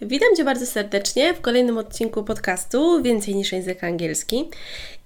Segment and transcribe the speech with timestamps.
[0.00, 4.50] Witam Cię bardzo serdecznie w kolejnym odcinku podcastu Więcej niż język angielski.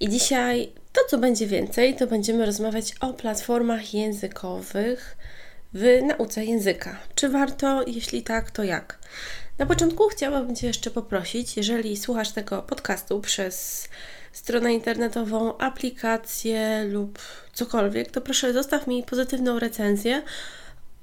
[0.01, 5.17] I dzisiaj to, co będzie więcej, to będziemy rozmawiać o platformach językowych
[5.75, 6.97] w nauce języka.
[7.15, 7.83] Czy warto?
[7.87, 8.99] Jeśli tak, to jak?
[9.59, 13.89] Na początku chciałabym Cię jeszcze poprosić, jeżeli słuchasz tego podcastu przez
[14.33, 17.19] stronę internetową, aplikację lub
[17.53, 20.23] cokolwiek, to proszę zostaw mi pozytywną recenzję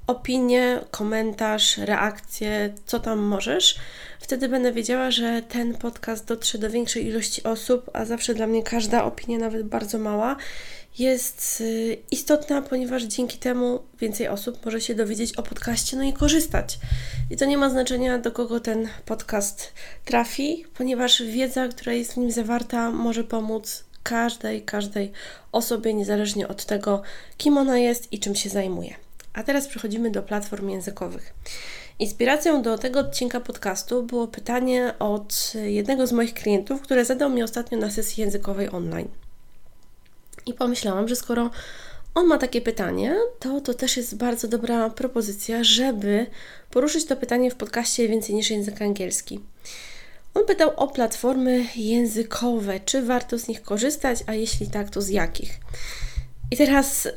[0.08, 3.76] opinię, komentarz, reakcję, co tam możesz.
[4.20, 8.64] Wtedy będę wiedziała, że ten podcast dotrze do większej ilości osób, a zawsze dla mnie
[8.64, 10.36] każda opinia, nawet bardzo mała,
[11.00, 16.14] jest y, istotna, ponieważ dzięki temu więcej osób może się dowiedzieć o podcaście, no i
[16.14, 16.80] korzystać.
[17.30, 19.74] I to nie ma znaczenia, do kogo ten podcast
[20.06, 25.12] trafi, ponieważ wiedza, która jest w nim zawarta, może pomóc każdej, każdej
[25.52, 27.02] osobie, niezależnie od tego,
[27.38, 29.07] kim ona jest i czym się zajmuje.
[29.38, 31.34] A teraz przechodzimy do platform językowych.
[32.00, 37.44] Inspiracją do tego odcinka podcastu było pytanie od jednego z moich klientów, które zadał mi
[37.44, 39.08] ostatnio na sesji językowej online.
[40.46, 41.50] I pomyślałam, że skoro
[42.16, 46.26] on ma takie pytanie, to to też jest bardzo dobra propozycja, żeby
[46.72, 49.40] poruszyć to pytanie w podcaście więcej niż język angielski.
[50.34, 55.10] On pytał o platformy językowe, czy warto z nich korzystać, a jeśli tak, to z
[55.10, 55.60] jakich.
[56.52, 57.08] I teraz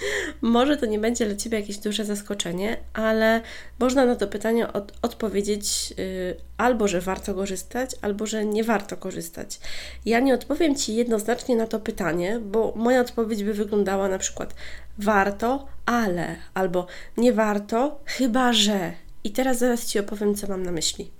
[0.42, 3.40] Może to nie będzie dla Ciebie jakieś duże zaskoczenie, ale
[3.78, 8.96] można na to pytanie od, odpowiedzieć yy, albo, że warto korzystać, albo, że nie warto
[8.96, 9.60] korzystać.
[10.04, 14.54] Ja nie odpowiem Ci jednoznacznie na to pytanie, bo moja odpowiedź by wyglądała na przykład
[14.98, 16.86] warto, ale, albo
[17.16, 18.92] nie warto, chyba że.
[19.24, 21.10] I teraz zaraz Ci opowiem, co mam na myśli.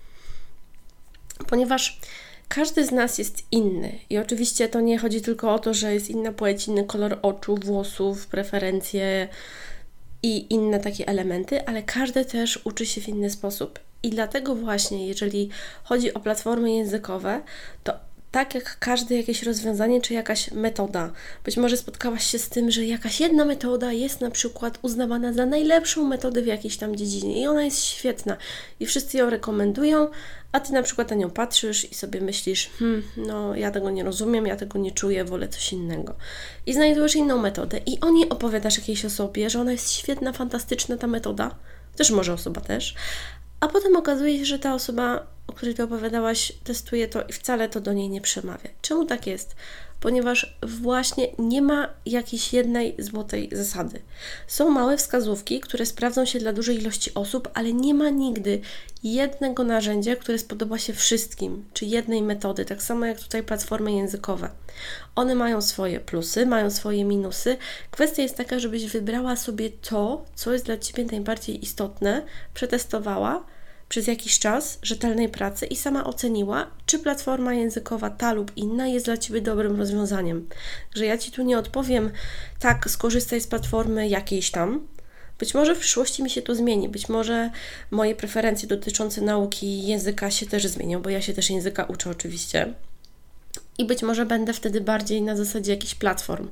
[1.48, 2.00] Ponieważ
[2.48, 6.10] każdy z nas jest inny i oczywiście to nie chodzi tylko o to, że jest
[6.10, 9.28] inna płeć, inny kolor oczu, włosów, preferencje
[10.22, 13.78] i inne takie elementy, ale każdy też uczy się w inny sposób.
[14.02, 15.50] I dlatego właśnie, jeżeli
[15.84, 17.42] chodzi o platformy językowe,
[17.84, 17.94] to
[18.36, 21.12] tak jak każde jakieś rozwiązanie czy jakaś metoda.
[21.44, 25.46] Być może spotkałaś się z tym, że jakaś jedna metoda jest na przykład uznawana za
[25.46, 28.36] najlepszą metodę w jakiejś tam dziedzinie i ona jest świetna
[28.80, 30.08] i wszyscy ją rekomendują,
[30.52, 34.04] a ty na przykład na nią patrzysz i sobie myślisz, hmm, no ja tego nie
[34.04, 36.14] rozumiem, ja tego nie czuję, wolę coś innego.
[36.66, 40.96] I znajdujesz inną metodę i o niej opowiadasz jakiejś osobie, że ona jest świetna, fantastyczna
[40.96, 41.54] ta metoda,
[41.96, 42.94] też może osoba też,
[43.60, 47.68] a potem okazuje się, że ta osoba, o której ty opowiadałaś, testuje to i wcale
[47.68, 48.70] to do niej nie przemawia.
[48.82, 49.56] Czemu tak jest?
[50.00, 54.02] Ponieważ właśnie nie ma jakiejś jednej złotej zasady.
[54.46, 58.60] Są małe wskazówki, które sprawdzą się dla dużej ilości osób, ale nie ma nigdy
[59.02, 64.50] jednego narzędzia, które spodoba się wszystkim, czy jednej metody, tak samo jak tutaj platformy językowe.
[65.14, 67.56] One mają swoje plusy, mają swoje minusy.
[67.90, 72.22] Kwestia jest taka, żebyś wybrała sobie to, co jest dla Ciebie najbardziej istotne,
[72.54, 73.44] przetestowała
[73.88, 79.06] przez jakiś czas rzetelnej pracy i sama oceniła, czy platforma językowa ta lub inna jest
[79.06, 80.48] dla Ciebie dobrym rozwiązaniem.
[80.94, 82.10] Że ja Ci tu nie odpowiem,
[82.58, 84.86] tak, skorzystaj z platformy jakiejś tam.
[85.38, 87.50] Być może w przyszłości mi się to zmieni, być może
[87.90, 92.74] moje preferencje dotyczące nauki języka się też zmienią, bo ja się też języka uczę oczywiście.
[93.78, 96.48] I być może będę wtedy bardziej na zasadzie jakichś platform.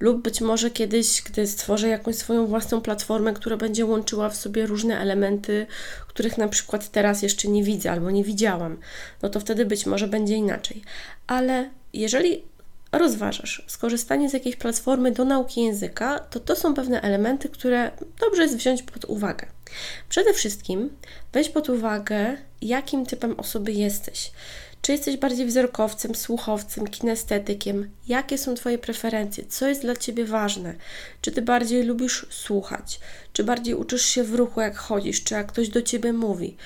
[0.00, 4.66] Lub być może kiedyś, gdy stworzę jakąś swoją własną platformę, która będzie łączyła w sobie
[4.66, 5.66] różne elementy,
[6.08, 8.78] których na przykład teraz jeszcze nie widzę albo nie widziałam,
[9.22, 10.82] no to wtedy być może będzie inaczej.
[11.26, 12.42] Ale jeżeli
[12.92, 18.42] rozważasz skorzystanie z jakiejś platformy do nauki języka, to to są pewne elementy, które dobrze
[18.42, 19.46] jest wziąć pod uwagę.
[20.08, 20.90] Przede wszystkim
[21.32, 24.32] weź pod uwagę, jakim typem osoby jesteś.
[24.82, 27.90] Czy jesteś bardziej wzrokowcem, słuchowcem, kinestetykiem?
[28.08, 29.44] Jakie są Twoje preferencje?
[29.44, 30.74] Co jest dla Ciebie ważne?
[31.20, 33.00] Czy Ty bardziej lubisz słuchać?
[33.32, 35.24] Czy bardziej uczysz się w ruchu, jak chodzisz?
[35.24, 36.56] Czy jak ktoś do Ciebie mówi?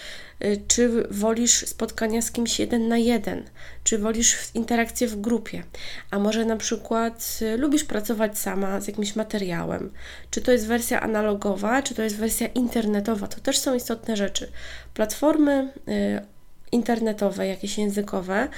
[0.45, 3.43] Y, czy wolisz spotkania z kimś jeden na jeden?
[3.85, 5.63] Czy wolisz interakcję w grupie?
[6.11, 9.91] A może na przykład y, lubisz pracować sama z jakimś materiałem?
[10.31, 13.27] Czy to jest wersja analogowa, czy to jest wersja internetowa?
[13.27, 14.53] To też są istotne rzeczy.
[14.95, 16.34] Platformy y,
[16.75, 18.49] internetowe, jakieś językowe.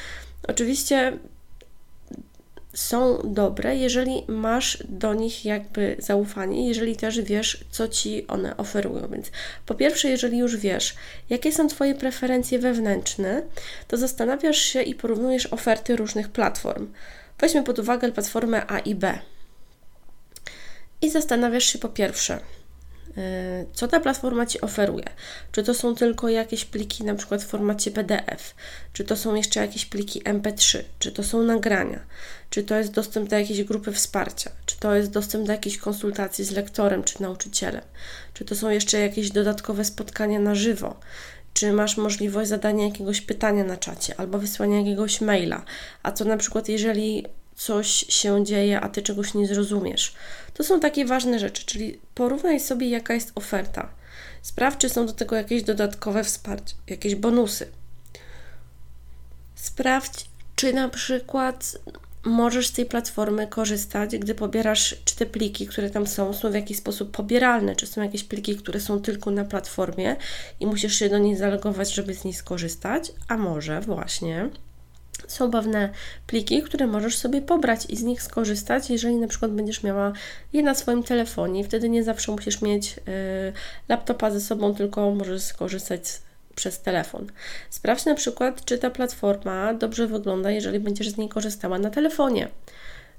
[0.48, 1.18] Oczywiście
[2.76, 9.08] są dobre, jeżeli masz do nich jakby zaufanie, jeżeli też wiesz, co ci one oferują.
[9.08, 9.30] Więc
[9.66, 10.94] po pierwsze, jeżeli już wiesz,
[11.30, 13.42] jakie są Twoje preferencje wewnętrzne,
[13.88, 16.92] to zastanawiasz się i porównujesz oferty różnych platform.
[17.38, 19.18] Weźmy pod uwagę platformę A i B.
[21.02, 22.40] I zastanawiasz się po pierwsze,
[23.72, 25.04] co ta platforma Ci oferuje?
[25.52, 28.54] Czy to są tylko jakieś pliki na przykład w formacie PDF?
[28.92, 30.78] Czy to są jeszcze jakieś pliki MP3?
[30.98, 32.00] Czy to są nagrania?
[32.50, 34.50] Czy to jest dostęp do jakiejś grupy wsparcia?
[34.66, 37.82] Czy to jest dostęp do jakiejś konsultacji z lektorem czy nauczycielem?
[38.34, 40.96] Czy to są jeszcze jakieś dodatkowe spotkania na żywo?
[41.54, 45.64] Czy masz możliwość zadania jakiegoś pytania na czacie albo wysłania jakiegoś maila?
[46.02, 50.14] A co na przykład, jeżeli coś się dzieje, a ty czegoś nie zrozumiesz.
[50.54, 53.88] To są takie ważne rzeczy, czyli porównaj sobie, jaka jest oferta.
[54.42, 57.68] Sprawdź, czy są do tego jakieś dodatkowe wsparcie, jakieś bonusy.
[59.54, 60.26] Sprawdź,
[60.56, 61.78] czy na przykład
[62.24, 66.54] możesz z tej platformy korzystać, gdy pobierasz, czy te pliki, które tam są, są w
[66.54, 70.16] jakiś sposób pobieralne, czy są jakieś pliki, które są tylko na platformie
[70.60, 74.50] i musisz się do nich zalogować, żeby z nich skorzystać, a może właśnie
[75.26, 75.88] są pewne
[76.26, 80.12] pliki, które możesz sobie pobrać i z nich skorzystać, jeżeli na przykład będziesz miała
[80.52, 81.64] je na swoim telefonie.
[81.64, 83.00] Wtedy nie zawsze musisz mieć y,
[83.88, 86.02] laptopa ze sobą, tylko możesz skorzystać
[86.54, 87.26] przez telefon.
[87.70, 92.48] Sprawdź na przykład, czy ta platforma dobrze wygląda, jeżeli będziesz z niej korzystała na telefonie.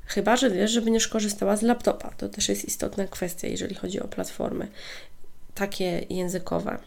[0.06, 2.10] Chyba, że wiesz, że będziesz korzystała z laptopa.
[2.18, 4.68] To też jest istotna kwestia, jeżeli chodzi o platformy
[5.57, 6.77] takie językowe.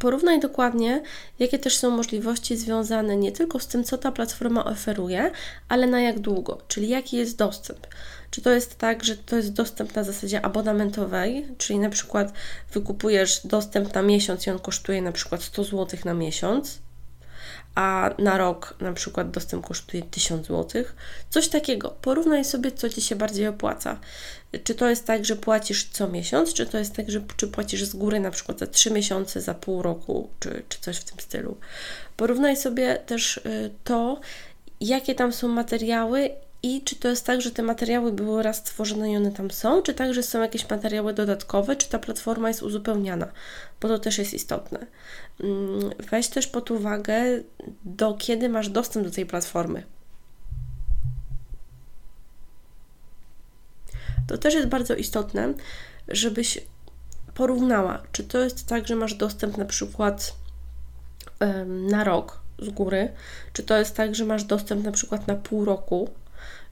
[0.00, 1.02] Porównaj dokładnie,
[1.38, 5.30] jakie też są możliwości związane nie tylko z tym, co ta platforma oferuje,
[5.68, 7.86] ale na jak długo, czyli jaki jest dostęp.
[8.30, 12.32] Czy to jest tak, że to jest dostęp na zasadzie abonamentowej, czyli na przykład
[12.72, 16.78] wykupujesz dostęp na miesiąc i on kosztuje na przykład 100 zł na miesiąc,
[17.74, 20.84] a na rok na przykład dostęp kosztuje 1000 zł.
[21.30, 21.96] Coś takiego.
[22.02, 23.98] Porównaj sobie, co Ci się bardziej opłaca.
[24.64, 27.84] Czy to jest tak, że płacisz co miesiąc, czy to jest tak, że czy płacisz
[27.84, 31.20] z góry na przykład za 3 miesiące, za pół roku, czy, czy coś w tym
[31.20, 31.56] stylu.
[32.16, 34.20] Porównaj sobie też y, to,
[34.80, 36.30] jakie tam są materiały
[36.62, 39.82] i czy to jest tak, że te materiały były raz stworzone i one tam są,
[39.82, 43.28] czy tak, że są jakieś materiały dodatkowe, czy ta platforma jest uzupełniana,
[43.80, 44.86] bo to też jest istotne.
[45.40, 47.22] Mm, weź też pod uwagę,
[47.84, 49.82] do kiedy masz dostęp do tej platformy.
[54.26, 55.54] To też jest bardzo istotne,
[56.08, 56.58] żebyś
[57.34, 60.36] porównała, czy to jest tak, że masz dostęp na przykład
[61.66, 63.12] na rok z góry,
[63.52, 66.08] czy to jest tak, że masz dostęp na przykład na pół roku,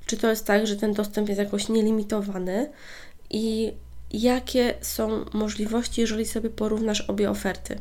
[0.09, 2.71] czy to jest tak, że ten dostęp jest jakoś nielimitowany?
[3.31, 3.73] I
[4.13, 7.79] jakie są możliwości, jeżeli sobie porównasz obie oferty.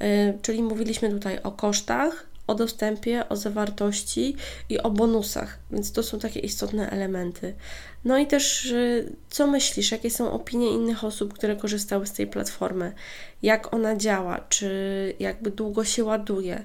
[0.00, 0.06] Yy,
[0.42, 4.36] czyli mówiliśmy tutaj o kosztach, o dostępie, o zawartości
[4.68, 7.54] i o bonusach, więc to są takie istotne elementy.
[8.04, 12.26] No i też, yy, co myślisz, jakie są opinie innych osób, które korzystały z tej
[12.26, 12.92] platformy,
[13.42, 16.64] jak ona działa, czy jakby długo się ładuje,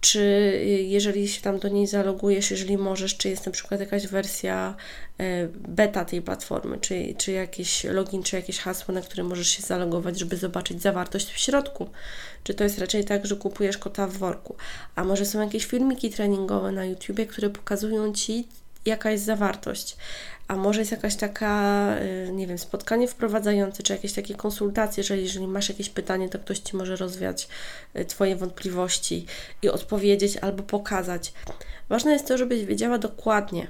[0.00, 4.06] czy y, jeżeli się tam do niej zalogujesz, jeżeli możesz, czy jest na przykład jakaś
[4.06, 4.76] wersja
[5.18, 9.62] e, beta tej platformy, czy, czy jakiś login, czy jakieś hasło, na które możesz się
[9.62, 11.90] zalogować, żeby zobaczyć zawartość w środku.
[12.44, 14.56] Czy to jest raczej tak, że kupujesz kota w worku,
[14.94, 18.48] a może są jakieś filmiki treningowe na YouTubie, które pokazują Ci,
[18.88, 19.96] jaka jest zawartość
[20.48, 21.94] a może jest jakaś taka,
[22.28, 26.38] y, nie wiem, spotkanie wprowadzające, czy jakieś takie konsultacje, że jeżeli masz jakieś pytanie, to
[26.38, 27.48] ktoś Ci może rozwiać
[27.96, 29.26] y, Twoje wątpliwości
[29.62, 31.32] i odpowiedzieć albo pokazać.
[31.88, 33.66] Ważne jest to, żebyś wiedziała dokładnie,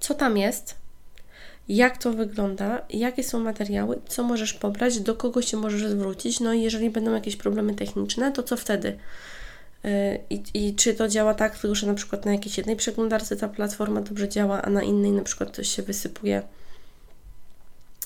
[0.00, 0.74] co tam jest,
[1.68, 6.52] jak to wygląda, jakie są materiały, co możesz pobrać, do kogo się możesz zwrócić, no
[6.52, 8.98] i jeżeli będą jakieś problemy techniczne, to co wtedy?
[9.84, 13.36] Y, I, I czy to działa tak, tylko że na przykład na jakiejś jednej przeglądarce
[13.36, 16.42] ta platforma dobrze działa, a na innej na przykład coś się wysypuje.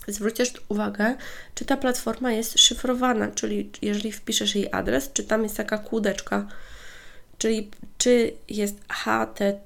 [0.08, 1.14] Zwrócisz uwagę,
[1.54, 6.46] czy ta platforma jest szyfrowana, czyli jeżeli wpiszesz jej adres, czy tam jest taka kłódeczka,
[7.38, 9.60] czyli czy jest HTTPS.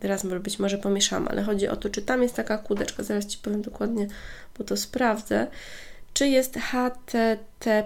[0.00, 3.38] Teraz być może pomieszam, ale chodzi o to, czy tam jest taka kłódeczka, zaraz Ci
[3.38, 4.06] powiem dokładnie,
[4.58, 5.46] bo to sprawdzę,
[6.14, 7.82] czy jest HTTPS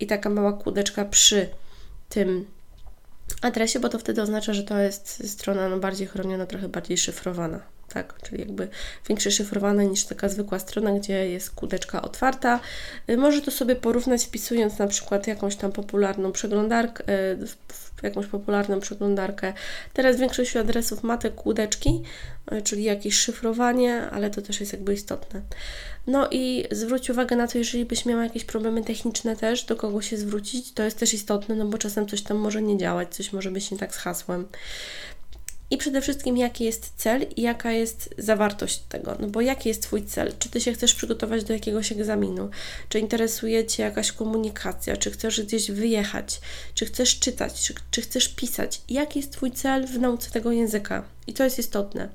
[0.00, 1.48] i taka mała kłódeczka przy
[2.08, 2.46] tym
[3.42, 7.75] adresie, bo to wtedy oznacza, że to jest strona no, bardziej chroniona, trochę bardziej szyfrowana.
[7.96, 8.14] Tak?
[8.22, 8.68] Czyli jakby
[9.08, 12.60] większe szyfrowane niż taka zwykła strona, gdzie jest kółeczka otwarta.
[13.10, 17.04] Y, może to sobie porównać wpisując na przykład jakąś tam popularną przeglądarkę,
[18.02, 19.52] jakąś popularną przeglądarkę.
[19.92, 22.02] Teraz większość adresów ma te kółeczki,
[22.64, 25.42] czyli jakieś szyfrowanie, ale to też jest jakby istotne.
[26.06, 30.02] No i zwróć uwagę na to, jeżeli byś miała jakieś problemy techniczne też, do kogo
[30.02, 33.32] się zwrócić, to jest też istotne, no bo czasem coś tam może nie działać, coś
[33.32, 34.46] może być nie tak z hasłem.
[35.70, 39.16] I przede wszystkim, jaki jest cel i jaka jest zawartość tego.
[39.20, 40.32] No bo jaki jest Twój cel?
[40.38, 42.50] Czy Ty się chcesz przygotować do jakiegoś egzaminu?
[42.88, 44.96] Czy interesuje Cię jakaś komunikacja?
[44.96, 46.40] Czy chcesz gdzieś wyjechać?
[46.74, 47.62] Czy chcesz czytać?
[47.62, 48.80] Czy, czy chcesz pisać?
[48.88, 51.04] Jaki jest Twój cel w nauce tego języka?
[51.26, 52.08] I to jest istotne.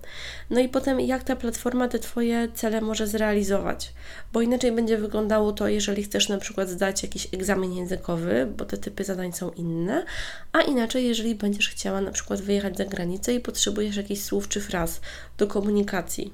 [0.49, 3.93] No i potem, jak ta platforma te Twoje cele może zrealizować,
[4.33, 8.77] bo inaczej będzie wyglądało to, jeżeli chcesz na przykład zdać jakiś egzamin językowy, bo te
[8.77, 10.05] typy zadań są inne,
[10.51, 14.61] a inaczej, jeżeli będziesz chciała na przykład wyjechać za granicę i potrzebujesz jakichś słów czy
[14.61, 15.01] fraz
[15.37, 16.33] do komunikacji.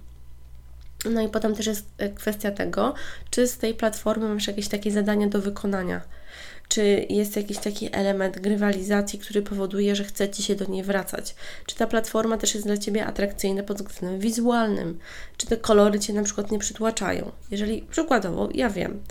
[1.12, 2.94] No i potem też jest e, kwestia tego,
[3.30, 6.02] czy z tej platformy masz jakieś takie zadania do wykonania
[6.68, 11.36] czy jest jakiś taki element grywalizacji, który powoduje, że chce Ci się do niej wracać?
[11.66, 15.00] Czy ta platforma też jest dla Ciebie atrakcyjna pod względem wizualnym?
[15.38, 17.32] Czy te kolory Cię na przykład nie przytłaczają?
[17.52, 19.04] Jeżeli przykładowo, ja wiem,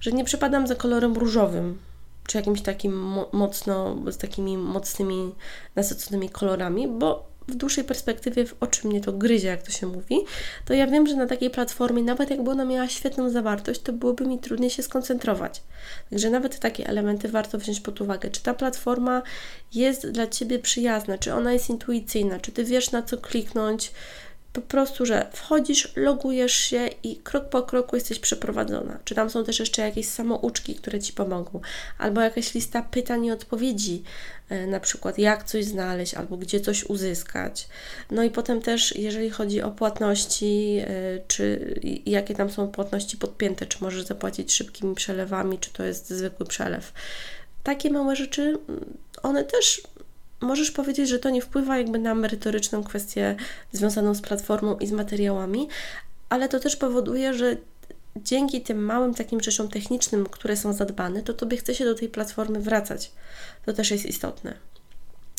[0.00, 1.78] że nie przepadam za kolorem różowym,
[2.26, 2.92] czy jakimś takim
[3.32, 5.34] mocno, z takimi mocnymi,
[5.76, 10.16] nasyconymi kolorami, bo w dłuższej perspektywie w oczy mnie to gryzie, jak to się mówi,
[10.64, 14.26] to ja wiem, że na takiej platformie, nawet jakby ona miała świetną zawartość, to byłoby
[14.26, 15.62] mi trudniej się skoncentrować.
[16.10, 18.30] Także nawet takie elementy warto wziąć pod uwagę.
[18.30, 19.22] Czy ta platforma
[19.74, 23.92] jest dla Ciebie przyjazna, czy ona jest intuicyjna, czy Ty wiesz na co kliknąć,
[24.54, 28.98] po prostu, że wchodzisz, logujesz się i krok po kroku jesteś przeprowadzona.
[29.04, 31.60] Czy tam są też jeszcze jakieś samouczki, które Ci pomogą,
[31.98, 34.02] albo jakaś lista pytań i odpowiedzi,
[34.48, 37.68] e, na przykład jak coś znaleźć, albo gdzie coś uzyskać.
[38.10, 40.88] No i potem też, jeżeli chodzi o płatności, e,
[41.28, 41.74] czy
[42.06, 46.92] jakie tam są płatności podpięte, czy możesz zapłacić szybkimi przelewami, czy to jest zwykły przelew.
[47.62, 48.84] Takie małe rzeczy, mm,
[49.22, 49.82] one też
[50.40, 53.36] możesz powiedzieć, że to nie wpływa jakby na merytoryczną kwestię
[53.72, 55.68] związaną z platformą i z materiałami,
[56.28, 57.56] ale to też powoduje, że
[58.16, 62.08] dzięki tym małym takim rzeczom technicznym, które są zadbane, to Tobie chce się do tej
[62.08, 63.12] platformy wracać.
[63.66, 64.54] To też jest istotne.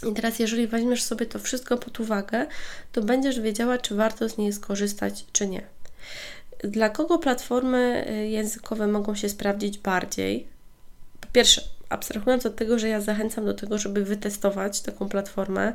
[0.10, 2.46] I teraz, jeżeli weźmiesz sobie to wszystko pod uwagę,
[2.92, 5.62] to będziesz wiedziała, czy warto z niej skorzystać, czy nie.
[6.64, 10.48] Dla kogo platformy y, językowe mogą się sprawdzić bardziej?
[11.22, 15.74] Po pierwsze, abstrahując od tego, że ja zachęcam do tego, żeby wytestować taką platformę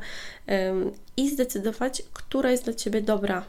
[0.71, 3.45] ym, i zdecydować, która jest dla Ciebie dobra.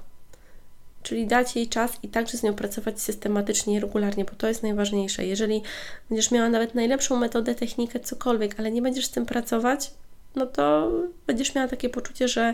[1.04, 4.64] Czyli dać jej czas i także z nią pracować systematycznie i regularnie, bo to jest
[4.64, 5.26] najważniejsze.
[5.26, 5.62] Jeżeli
[6.10, 9.92] będziesz miała nawet najlepszą metodę, technikę, cokolwiek, ale nie będziesz z tym pracować,
[10.36, 10.92] no to
[11.28, 12.54] będziesz miała takie poczucie, że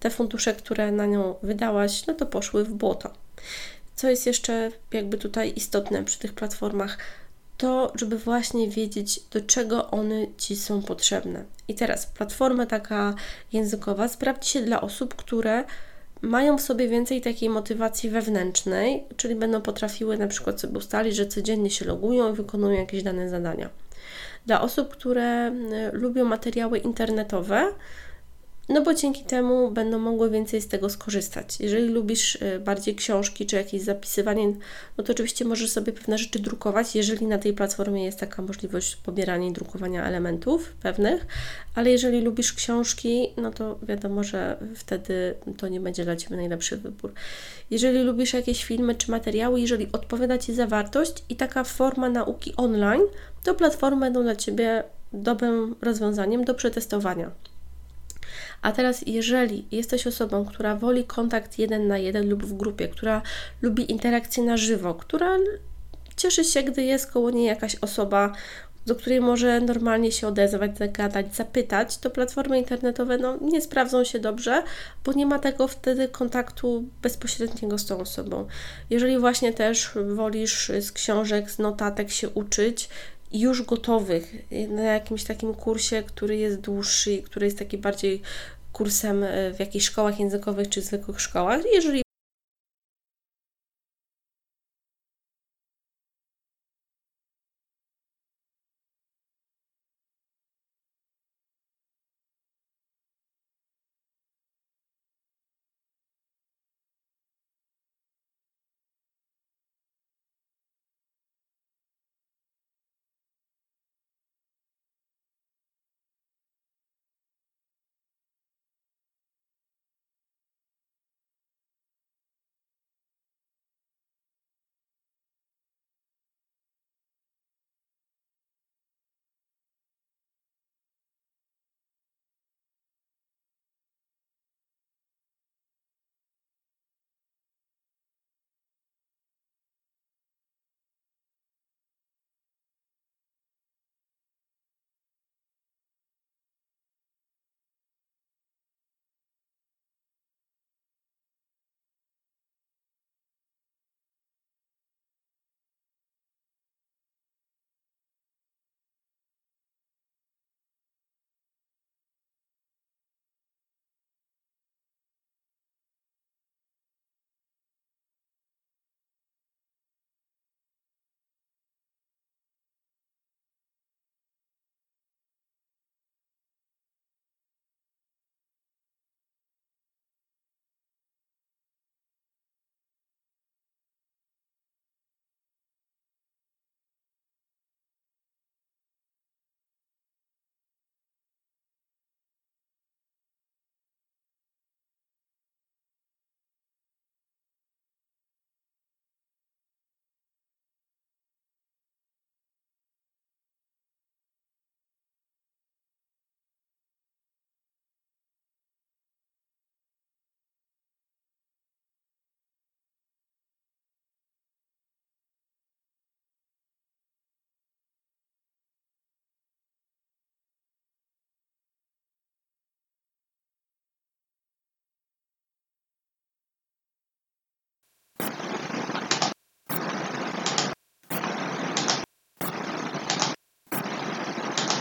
[0.00, 3.12] te fundusze, które na nią wydałaś, no to poszły w błoto.
[3.94, 6.98] Co jest jeszcze jakby tutaj istotne przy tych platformach?
[7.58, 11.44] To, żeby właśnie wiedzieć, do czego one Ci są potrzebne.
[11.68, 13.14] I teraz platforma taka
[13.52, 15.64] językowa sprawdzi się dla osób, które
[16.20, 21.26] mają w sobie więcej takiej motywacji wewnętrznej, czyli będą potrafiły na przykład sobie ustalić, że
[21.26, 23.68] codziennie się logują i wykonują jakieś dane zadania.
[24.46, 27.72] Dla osób, które y, lubią materiały internetowe,
[28.68, 31.60] no bo dzięki temu będą mogły więcej z tego skorzystać.
[31.60, 34.52] Jeżeli lubisz y, bardziej książki czy jakieś zapisywanie,
[34.98, 38.96] no to oczywiście możesz sobie pewne rzeczy drukować, jeżeli na tej platformie jest taka możliwość
[38.96, 41.26] pobierania i drukowania elementów pewnych,
[41.74, 46.76] ale jeżeli lubisz książki, no to wiadomo, że wtedy to nie będzie dla Ciebie najlepszy
[46.76, 47.12] wybór.
[47.70, 53.02] Jeżeli lubisz jakieś filmy czy materiały, jeżeli odpowiada Ci zawartość i taka forma nauki online,
[53.44, 57.30] to platformy będą dla Ciebie dobrym rozwiązaniem do przetestowania.
[58.62, 63.22] A teraz, jeżeli jesteś osobą, która woli kontakt jeden na jeden lub w grupie, która
[63.62, 65.36] lubi interakcję na żywo, która
[66.16, 68.32] cieszy się, gdy jest koło niej jakaś osoba,
[68.88, 74.18] do której może normalnie się odezwać, zagadać, zapytać, to platformy internetowe no, nie sprawdzą się
[74.18, 74.62] dobrze,
[75.04, 78.46] bo nie ma tego wtedy kontaktu bezpośredniego z tą osobą.
[78.90, 82.88] Jeżeli właśnie też wolisz z książek, z notatek się uczyć,
[83.32, 84.34] już gotowych
[84.68, 88.22] na jakimś takim kursie, który jest dłuższy, który jest taki bardziej
[88.72, 91.60] kursem e, w jakichś szkołach językowych czy zwykłych szkołach.
[91.74, 92.02] Jeżeli